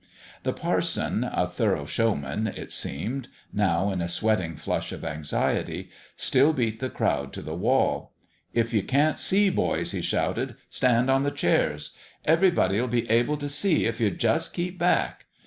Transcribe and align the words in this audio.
The 0.41 0.51
par 0.51 0.81
son, 0.81 1.29
a 1.31 1.45
thorough 1.45 1.85
showman, 1.85 2.47
it 2.47 2.71
seemed 2.71 3.27
now 3.53 3.91
in 3.91 4.01
a 4.01 4.09
sweating 4.09 4.55
flush 4.55 4.91
of 4.91 5.05
anxiety 5.05 5.91
still 6.15 6.53
beat 6.53 6.79
the 6.79 6.89
crowd 6.89 7.31
to 7.33 7.43
the 7.43 7.53
wall." 7.53 8.11
If 8.55 8.73
you 8.73 8.81
can't 8.81 9.19
see, 9.19 9.51
boys," 9.51 9.91
he 9.91 10.01
shouted," 10.01 10.55
stand 10.71 11.11
on 11.11 11.21
the 11.21 11.29
chairs. 11.29 11.91
Everybody 12.25 12.77
'11 12.77 12.89
be 12.89 13.11
able 13.11 13.37
to 13.37 13.47
see 13.47 13.85
if 13.85 14.01
you 14.01 14.09
just 14.09 14.55
keep 14.55 14.79
back. 14.79 15.27